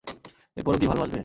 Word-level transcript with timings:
এরপরও 0.57 0.79
কি 0.81 0.85
ভালোবাসবে? 0.87 1.19